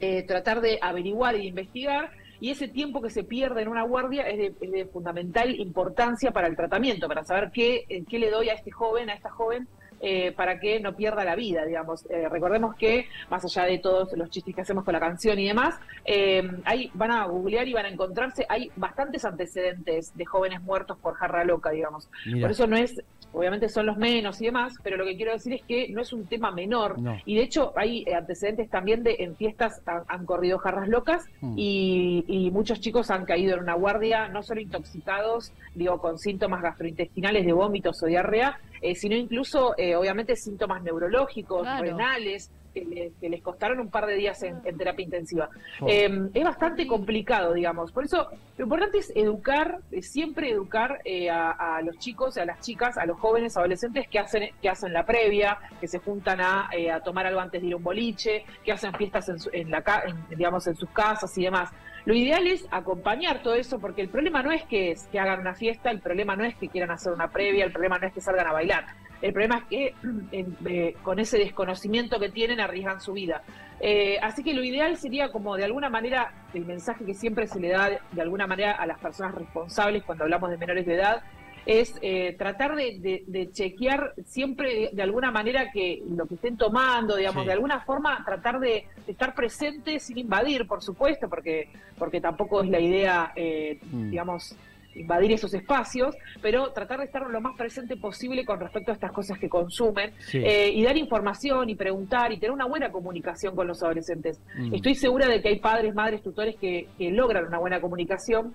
eh, 0.00 0.22
tratar 0.24 0.60
de 0.60 0.78
averiguar 0.80 1.36
y 1.36 1.40
de 1.40 1.46
investigar, 1.46 2.10
y 2.40 2.50
ese 2.50 2.68
tiempo 2.68 3.00
que 3.00 3.10
se 3.10 3.24
pierde 3.24 3.62
en 3.62 3.68
una 3.68 3.82
guardia 3.82 4.28
es 4.28 4.36
de, 4.36 4.54
es 4.60 4.70
de 4.70 4.86
fundamental 4.86 5.58
importancia 5.58 6.32
para 6.32 6.48
el 6.48 6.56
tratamiento, 6.56 7.08
para 7.08 7.24
saber 7.24 7.50
qué, 7.52 8.04
qué 8.08 8.18
le 8.18 8.30
doy 8.30 8.50
a 8.50 8.54
este 8.54 8.70
joven, 8.70 9.08
a 9.08 9.14
esta 9.14 9.30
joven, 9.30 9.68
eh, 10.00 10.32
para 10.32 10.58
que 10.60 10.80
no 10.80 10.94
pierda 10.94 11.24
la 11.24 11.34
vida, 11.34 11.64
digamos. 11.64 12.06
Eh, 12.10 12.28
recordemos 12.28 12.76
que, 12.76 13.08
más 13.30 13.44
allá 13.44 13.64
de 13.64 13.78
todos 13.78 14.12
los 14.16 14.30
chistes 14.30 14.54
que 14.54 14.60
hacemos 14.60 14.84
con 14.84 14.92
la 14.92 15.00
canción 15.00 15.38
y 15.38 15.46
demás, 15.46 15.78
eh, 16.04 16.42
ahí 16.64 16.90
van 16.94 17.10
a 17.10 17.24
googlear 17.26 17.66
y 17.66 17.72
van 17.72 17.86
a 17.86 17.88
encontrarse, 17.88 18.46
hay 18.48 18.70
bastantes 18.76 19.24
antecedentes 19.24 20.16
de 20.16 20.24
jóvenes 20.24 20.62
muertos 20.62 20.98
por 20.98 21.14
jarra 21.14 21.44
loca, 21.44 21.70
digamos. 21.70 22.08
Mira. 22.26 22.42
Por 22.42 22.50
eso 22.50 22.66
no 22.66 22.76
es, 22.76 23.02
obviamente 23.32 23.68
son 23.68 23.86
los 23.86 23.96
menos 23.96 24.40
y 24.40 24.46
demás, 24.46 24.74
pero 24.82 24.96
lo 24.96 25.04
que 25.04 25.16
quiero 25.16 25.32
decir 25.32 25.54
es 25.54 25.62
que 25.62 25.88
no 25.88 26.02
es 26.02 26.12
un 26.12 26.26
tema 26.26 26.50
menor. 26.50 26.98
No. 27.00 27.18
Y 27.24 27.36
de 27.36 27.42
hecho 27.42 27.72
hay 27.76 28.04
eh, 28.06 28.14
antecedentes 28.14 28.68
también 28.70 29.02
de 29.02 29.16
en 29.20 29.36
fiestas 29.36 29.82
han, 29.86 30.02
han 30.08 30.26
corrido 30.26 30.58
jarras 30.58 30.88
locas 30.88 31.26
Mm. 31.40 31.54
y, 31.56 32.24
y 32.26 32.50
muchos 32.50 32.80
chicos 32.80 33.10
han 33.10 33.24
caído 33.24 33.54
en 33.54 33.62
una 33.62 33.74
guardia, 33.74 34.28
no 34.28 34.42
solo 34.42 34.60
intoxicados, 34.60 35.52
digo, 35.74 35.98
con 35.98 36.18
síntomas 36.18 36.62
gastrointestinales 36.62 37.44
de 37.44 37.52
vómitos 37.52 38.02
o 38.02 38.06
diarrea, 38.06 38.58
eh, 38.82 38.94
sino 38.94 39.16
incluso, 39.16 39.74
eh, 39.76 39.85
obviamente, 39.94 40.34
síntomas 40.34 40.82
neurológicos, 40.82 41.62
Claro. 41.62 41.82
renales, 41.82 42.50
que, 42.74 42.84
le- 42.84 43.12
que 43.20 43.30
les 43.30 43.42
costaron 43.42 43.80
un 43.80 43.90
par 43.90 44.04
de 44.06 44.14
días 44.16 44.42
en, 44.42 44.60
en 44.64 44.76
terapia 44.76 45.02
intensiva. 45.04 45.48
Oh. 45.80 45.86
Eh, 45.88 46.28
es 46.34 46.44
bastante 46.44 46.86
complicado, 46.86 47.54
digamos. 47.54 47.90
Por 47.92 48.04
eso, 48.04 48.28
lo 48.58 48.64
importante 48.64 48.98
es 48.98 49.10
educar, 49.16 49.78
eh, 49.92 50.02
siempre 50.02 50.50
educar 50.50 50.98
eh, 51.04 51.30
a, 51.30 51.52
a 51.76 51.80
los 51.82 51.98
chicos, 51.98 52.36
a 52.36 52.44
las 52.44 52.60
chicas, 52.60 52.98
a 52.98 53.06
los 53.06 53.18
jóvenes, 53.18 53.56
adolescentes 53.56 54.08
que 54.08 54.18
hacen, 54.18 54.50
que 54.60 54.68
hacen 54.68 54.92
la 54.92 55.06
previa, 55.06 55.58
que 55.80 55.88
se 55.88 56.00
juntan 56.00 56.40
a, 56.42 56.68
eh, 56.72 56.90
a 56.90 57.00
tomar 57.00 57.24
algo 57.26 57.40
antes 57.40 57.62
de 57.62 57.68
ir 57.68 57.72
a 57.72 57.76
un 57.76 57.82
boliche, 57.84 58.44
que 58.62 58.72
hacen 58.72 58.92
fiestas 58.94 59.28
en, 59.30 59.38
su- 59.40 59.50
en 59.54 59.70
la, 59.70 59.82
en, 60.06 60.36
digamos, 60.36 60.66
en 60.66 60.76
sus 60.76 60.90
casas 60.90 61.36
y 61.38 61.44
demás. 61.44 61.70
Lo 62.04 62.14
ideal 62.14 62.46
es 62.46 62.68
acompañar 62.70 63.42
todo 63.42 63.54
eso, 63.54 63.80
porque 63.80 64.00
el 64.02 64.08
problema 64.10 64.40
no 64.42 64.52
es 64.52 64.62
que, 64.64 64.94
que 65.10 65.18
hagan 65.18 65.40
una 65.40 65.54
fiesta, 65.54 65.90
el 65.90 66.00
problema 66.00 66.36
no 66.36 66.44
es 66.44 66.54
que 66.54 66.68
quieran 66.68 66.90
hacer 66.92 67.12
una 67.12 67.28
previa, 67.32 67.64
el 67.64 67.72
problema 67.72 67.98
no 67.98 68.06
es 68.06 68.12
que 68.12 68.20
salgan 68.20 68.46
a 68.46 68.52
bailar. 68.52 68.84
El 69.22 69.32
problema 69.32 69.58
es 69.58 69.64
que 69.64 69.94
en- 70.32 70.56
eh, 70.66 70.94
con 71.02 71.18
ese 71.18 71.38
desconocimiento 71.38 72.18
que 72.20 72.28
tienen 72.28 72.60
arriesgan 72.60 73.00
su 73.00 73.12
vida. 73.12 73.42
Eh, 73.80 74.18
así 74.22 74.42
que 74.42 74.54
lo 74.54 74.64
ideal 74.64 74.96
sería 74.96 75.30
como 75.30 75.54
de 75.56 75.64
alguna 75.64 75.90
manera 75.90 76.32
el 76.54 76.64
mensaje 76.64 77.04
que 77.04 77.12
siempre 77.14 77.46
se 77.46 77.60
le 77.60 77.68
da 77.68 77.90
de 78.10 78.22
alguna 78.22 78.46
manera 78.46 78.72
a 78.72 78.86
las 78.86 78.98
personas 78.98 79.34
responsables 79.34 80.02
cuando 80.02 80.24
hablamos 80.24 80.48
de 80.50 80.56
menores 80.56 80.86
de 80.86 80.94
edad 80.94 81.22
es 81.66 81.98
eh, 82.00 82.36
tratar 82.38 82.76
de, 82.76 82.98
de- 83.00 83.24
de 83.26 83.50
chequear 83.50 84.14
siempre 84.24 84.90
de, 84.92 85.02
alguna 85.02 85.30
manera 85.32 85.72
que 85.72 86.00
lo 86.08 86.24
que 86.26 86.36
estén 86.36 86.56
tomando, 86.56 87.16
digamos, 87.16 87.42
Sí. 87.42 87.46
de 87.48 87.52
alguna 87.54 87.80
forma 87.80 88.22
tratar 88.24 88.60
de, 88.60 88.86
de 89.04 89.12
estar 89.12 89.34
presente 89.34 89.98
sin 89.98 90.16
invadir, 90.16 90.66
por 90.68 90.80
supuesto, 90.80 91.28
porque, 91.28 91.68
porque 91.98 92.20
tampoco 92.20 92.62
es 92.62 92.70
la 92.70 92.78
idea, 92.78 93.32
eh, 93.34 93.80
Mm. 93.90 94.10
digamos, 94.10 94.56
invadir 94.96 95.32
esos 95.32 95.52
espacios, 95.54 96.14
pero 96.40 96.72
tratar 96.72 96.98
de 97.00 97.04
estar 97.06 97.28
lo 97.28 97.40
más 97.40 97.56
presente 97.56 97.96
posible 97.96 98.44
con 98.44 98.60
respecto 98.60 98.90
a 98.90 98.94
estas 98.94 99.12
cosas 99.12 99.38
que 99.38 99.48
consumen 99.48 100.12
Sí. 100.18 100.38
eh, 100.38 100.70
y 100.72 100.82
dar 100.82 100.96
información 100.96 101.68
y 101.70 101.74
preguntar 101.74 102.32
y 102.32 102.38
tener 102.38 102.52
una 102.52 102.66
buena 102.66 102.90
comunicación 102.90 103.54
con 103.54 103.66
los 103.66 103.82
adolescentes. 103.82 104.40
Mm. 104.58 104.74
Estoy 104.74 104.94
segura 104.94 105.28
de 105.28 105.40
que 105.42 105.48
hay 105.48 105.58
padres, 105.60 105.94
madres, 105.94 106.22
tutores 106.22 106.56
que, 106.56 106.88
que 106.98 107.10
logran 107.10 107.46
una 107.46 107.58
buena 107.58 107.80
comunicación 107.80 108.54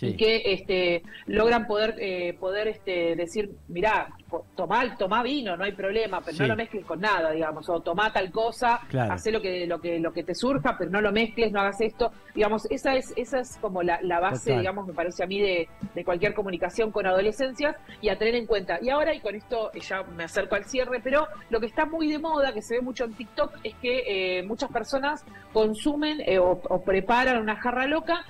Sí. 0.00 0.06
y 0.06 0.16
que 0.16 0.42
este, 0.46 1.02
logran 1.26 1.66
poder 1.66 1.94
eh, 1.98 2.32
poder 2.40 2.68
este, 2.68 3.14
decir, 3.16 3.50
mirá, 3.68 4.08
tomá, 4.56 4.96
tomá 4.96 5.22
vino, 5.22 5.56
no 5.58 5.64
hay 5.64 5.72
problema, 5.72 6.22
pero 6.22 6.36
Sí. 6.38 6.42
no 6.42 6.48
lo 6.48 6.56
mezcles 6.56 6.86
con 6.86 7.00
nada, 7.00 7.32
digamos, 7.32 7.68
o 7.68 7.80
tomá 7.80 8.10
tal 8.10 8.30
cosa, 8.30 8.80
Claro. 8.88 9.12
hacé 9.12 9.30
lo 9.30 9.42
que, 9.42 9.66
lo 9.66 9.78
que, 9.78 9.98
lo 10.00 10.12
que 10.14 10.22
te 10.24 10.34
surja, 10.34 10.76
pero 10.78 10.90
no 10.90 11.02
lo 11.02 11.12
mezcles, 11.12 11.52
no 11.52 11.60
hagas 11.60 11.82
esto. 11.82 12.12
Digamos, 12.34 12.64
esa 12.70 12.94
es, 12.96 13.12
esa 13.16 13.40
es 13.40 13.58
como 13.60 13.82
la, 13.82 13.98
la 14.02 14.20
base, 14.20 14.50
Total. 14.50 14.60
digamos, 14.60 14.86
me 14.86 14.94
parece 14.94 15.22
a 15.22 15.26
mí, 15.26 15.38
de, 15.38 15.68
de 15.94 16.04
cualquier 16.04 16.32
comunicación 16.32 16.92
con 16.92 17.06
adolescencias 17.06 17.76
y 18.00 18.08
a 18.08 18.16
tener 18.16 18.36
en 18.36 18.46
cuenta. 18.46 18.78
Y 18.80 18.88
ahora, 18.88 19.12
y 19.14 19.20
con 19.20 19.34
esto 19.34 19.70
eh, 19.74 19.80
ya 19.80 20.02
me 20.02 20.24
acerco 20.24 20.54
al 20.54 20.64
cierre, 20.64 21.00
pero 21.04 21.26
lo 21.50 21.60
que 21.60 21.66
está 21.66 21.84
muy 21.84 22.10
de 22.10 22.18
moda, 22.18 22.54
que 22.54 22.62
se 22.62 22.76
ve 22.76 22.80
mucho 22.80 23.04
en 23.04 23.12
TikTok, 23.12 23.52
es 23.64 23.74
que 23.82 24.38
eh, 24.38 24.42
muchas 24.44 24.70
personas 24.70 25.26
consumen 25.52 26.22
eh, 26.24 26.38
o, 26.38 26.52
o 26.68 26.82
preparan 26.82 27.38
una 27.38 27.56
jarra 27.56 27.86
loca 27.86 28.24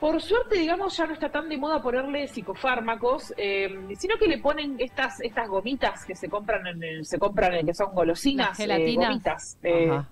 por 0.00 0.20
suerte, 0.22 0.58
digamos, 0.58 0.96
ya 0.96 1.06
no 1.06 1.12
está 1.12 1.28
tan 1.30 1.48
de 1.48 1.58
moda 1.58 1.82
ponerle 1.82 2.26
psicofármacos, 2.26 3.34
eh, 3.36 3.68
sino 3.98 4.16
que 4.16 4.26
le 4.26 4.38
ponen 4.38 4.76
estas 4.78 5.20
estas 5.20 5.46
gomitas 5.48 6.04
que 6.06 6.14
se 6.14 6.28
compran 6.28 6.66
en 6.66 6.82
el- 6.82 7.04
se 7.04 7.18
compran 7.18 7.54
en, 7.54 7.66
que 7.66 7.74
son 7.74 7.94
golosinas, 7.94 8.56
gelatinas. 8.56 9.04
eh, 9.04 9.08
gomitas, 9.08 9.58
eh, 9.62 9.90
Ajá. 9.90 10.08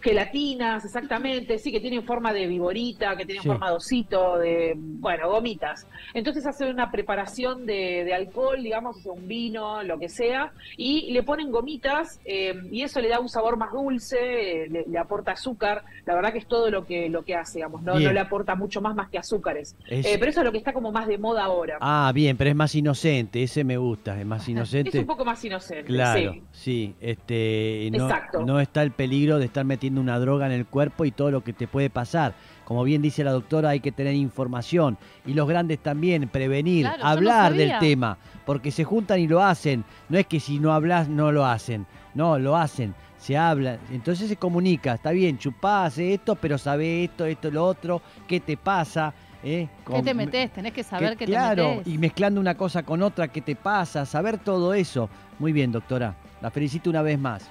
Gelatinas, 0.00 0.84
exactamente, 0.84 1.58
sí, 1.58 1.70
que 1.72 1.80
tienen 1.80 2.02
forma 2.04 2.32
de 2.32 2.46
viborita, 2.46 3.16
que 3.16 3.24
tienen 3.26 3.42
Sí. 3.42 3.48
forma 3.48 3.70
de 3.70 3.76
osito, 3.76 4.38
de, 4.38 4.74
bueno, 4.76 5.28
gomitas. 5.30 5.86
Entonces 6.14 6.46
hacen 6.46 6.68
una 6.68 6.90
preparación 6.90 7.66
de, 7.66 8.04
de 8.04 8.14
alcohol, 8.14 8.62
digamos, 8.62 8.96
o 8.96 9.00
sea, 9.00 9.12
un 9.12 9.28
vino, 9.28 9.82
lo 9.82 9.98
que 9.98 10.08
sea, 10.08 10.52
y 10.76 11.12
le 11.12 11.22
ponen 11.22 11.50
gomitas 11.50 12.20
eh, 12.24 12.54
y 12.70 12.82
eso 12.82 13.00
le 13.00 13.08
da 13.08 13.20
un 13.20 13.28
sabor 13.28 13.56
más 13.56 13.72
dulce, 13.72 14.64
eh, 14.64 14.68
le, 14.68 14.84
le 14.88 14.98
aporta 14.98 15.32
azúcar, 15.32 15.84
la 16.06 16.14
verdad 16.14 16.32
que 16.32 16.38
es 16.38 16.46
todo 16.46 16.70
lo 16.70 16.86
que, 16.86 17.08
lo 17.08 17.22
que 17.24 17.34
hace, 17.34 17.58
digamos, 17.58 17.82
no, 17.82 17.98
no 17.98 18.12
le 18.12 18.20
aporta 18.20 18.54
mucho 18.54 18.80
más 18.80 18.94
más 18.94 19.08
que 19.10 19.18
azúcares. 19.18 19.76
Es- 19.88 20.06
Eh, 20.06 20.16
pero 20.18 20.30
eso 20.30 20.40
es 20.40 20.46
lo 20.46 20.52
que 20.52 20.58
está 20.58 20.72
como 20.72 20.90
más 20.92 21.06
de 21.06 21.18
moda 21.18 21.44
ahora. 21.44 21.78
Ah, 21.80 22.10
bien, 22.14 22.36
pero 22.36 22.50
es 22.50 22.56
más 22.56 22.74
inocente, 22.74 23.42
ese 23.42 23.64
me 23.64 23.76
gusta, 23.76 24.18
es 24.18 24.26
más 24.26 24.42
es 24.42 24.48
inocente. 24.48 24.98
un 24.98 25.06
poco 25.06 25.24
más 25.24 25.44
inocente, 25.44 25.84
Claro, 25.84 26.32
sí. 26.32 26.42
sí, 26.52 26.94
este, 27.00 27.88
no, 27.92 28.04
Exacto. 28.04 28.40
no 28.46 28.60
está 28.60 28.82
el 28.82 28.92
peligro 28.92 29.38
de 29.38 29.44
estar 29.46 29.64
metiendo 29.88 30.00
una 30.02 30.18
droga 30.18 30.44
en 30.46 30.52
el 30.52 30.66
cuerpo 30.66 31.04
y 31.06 31.10
todo 31.10 31.30
lo 31.30 31.42
que 31.42 31.52
te 31.54 31.66
puede 31.66 31.88
pasar. 31.88 32.34
Como 32.66 32.84
bien 32.84 33.00
dice 33.00 33.24
la 33.24 33.32
doctora, 33.32 33.70
hay 33.70 33.80
que 33.80 33.90
tener 33.92 34.14
información 34.14 34.98
y 35.24 35.32
los 35.32 35.48
grandes 35.48 35.78
también, 35.78 36.28
prevenir, 36.28 36.84
Claro, 36.86 37.02
no 37.04 37.08
hablar 37.08 37.54
del 37.54 37.78
tema, 37.78 38.18
porque 38.44 38.70
se 38.70 38.84
juntan 38.84 39.18
y 39.20 39.26
lo 39.26 39.42
hacen. 39.42 39.84
No 40.10 40.18
es 40.18 40.26
que 40.26 40.40
si 40.40 40.58
no 40.58 40.72
hablas 40.74 41.08
no 41.08 41.32
lo 41.32 41.46
hacen, 41.46 41.86
no, 42.14 42.38
lo 42.38 42.54
hacen, 42.56 42.94
se 43.16 43.38
habla, 43.38 43.78
entonces 43.90 44.28
se 44.28 44.36
comunica, 44.36 44.94
está 44.94 45.10
bien, 45.12 45.38
chupá, 45.38 45.86
hace 45.86 46.12
esto, 46.12 46.34
pero 46.36 46.58
sabe 46.58 47.04
esto, 47.04 47.24
esto, 47.24 47.50
lo 47.50 47.64
otro, 47.64 48.02
qué 48.26 48.40
te 48.40 48.58
pasa. 48.58 49.14
¿eh? 49.42 49.68
¿Qué 49.90 50.02
te 50.02 50.12
metes? 50.12 50.52
Tenés 50.52 50.72
que 50.74 50.82
saber 50.82 51.12
que- 51.12 51.24
qué 51.24 51.32
claro, 51.32 51.62
te 51.62 51.76
metes. 51.76 51.94
y 51.94 51.96
mezclando 51.98 52.40
una 52.40 52.54
cosa 52.56 52.82
con 52.82 53.02
otra, 53.02 53.28
qué 53.28 53.40
te 53.40 53.56
pasa, 53.56 54.04
saber 54.04 54.36
todo 54.36 54.74
eso. 54.74 55.08
Muy 55.38 55.52
bien, 55.52 55.72
doctora. 55.72 56.14
La 56.42 56.50
felicito 56.50 56.90
una 56.90 57.00
vez 57.02 57.18
más. 57.18 57.48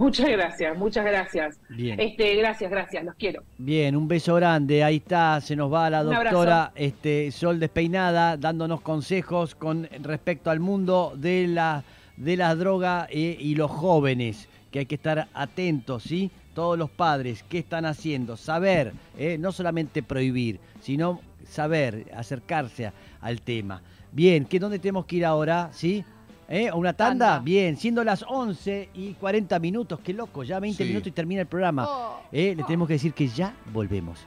Muchas 0.00 0.30
gracias, 0.30 0.78
muchas 0.78 1.04
gracias. 1.04 1.60
Bien. 1.68 2.00
Este, 2.00 2.34
gracias, 2.36 2.70
gracias, 2.70 3.04
los 3.04 3.14
quiero. 3.16 3.42
Bien, 3.58 3.94
un 3.94 4.08
beso 4.08 4.34
grande. 4.34 4.82
Ahí 4.82 4.96
está, 4.96 5.38
se 5.42 5.54
nos 5.54 5.70
va 5.70 5.90
la 5.90 6.02
doctora 6.02 6.72
este, 6.74 7.30
Sol 7.30 7.60
Despeinada 7.60 8.38
dándonos 8.38 8.80
consejos 8.80 9.54
con 9.54 9.86
respecto 10.00 10.50
al 10.50 10.58
mundo 10.58 11.12
de 11.16 11.46
la, 11.48 11.84
de 12.16 12.38
la 12.38 12.54
droga 12.54 13.08
eh, 13.10 13.36
y 13.38 13.54
los 13.56 13.70
jóvenes, 13.70 14.48
que 14.70 14.78
hay 14.78 14.86
que 14.86 14.94
estar 14.94 15.28
atentos, 15.34 16.04
¿sí? 16.04 16.30
Todos 16.54 16.78
los 16.78 16.88
padres, 16.88 17.44
¿qué 17.46 17.58
están 17.58 17.84
haciendo? 17.84 18.38
Saber, 18.38 18.94
eh, 19.18 19.36
no 19.38 19.52
solamente 19.52 20.02
prohibir, 20.02 20.60
sino 20.80 21.20
saber, 21.44 22.06
acercarse 22.16 22.90
al 23.20 23.42
tema. 23.42 23.82
Bien, 24.12 24.46
¿qué, 24.46 24.58
¿dónde 24.58 24.78
tenemos 24.78 25.04
que 25.04 25.16
ir 25.16 25.26
ahora? 25.26 25.68
¿Sí? 25.72 26.02
¿Eh? 26.50 26.68
¿A 26.68 26.74
una 26.74 26.92
tanda? 26.92 27.26
Tanda. 27.34 27.44
Bien, 27.44 27.76
siendo 27.76 28.02
las 28.02 28.24
11 28.28 28.88
y 28.94 29.14
40 29.14 29.58
minutos, 29.60 30.00
qué 30.02 30.12
loco, 30.12 30.42
ya 30.42 30.58
20 30.58 30.82
Sí. 30.82 30.88
minutos 30.88 31.06
y 31.08 31.12
termina 31.12 31.42
el 31.42 31.46
programa. 31.46 31.86
Oh. 31.88 32.20
Eh, 32.32 32.54
le 32.56 32.64
tenemos 32.64 32.88
que 32.88 32.94
decir 32.94 33.14
que 33.14 33.28
ya 33.28 33.54
volvemos. 33.72 34.18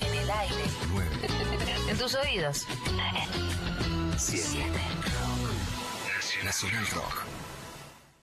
En 0.00 0.18
el 0.18 0.30
aire. 0.30 0.54
En 1.88 1.96
tus 1.96 2.14
oídos. 2.16 2.66
Siete. 4.16 4.58
Nacional 6.44 6.84
Rock. 6.92 7.24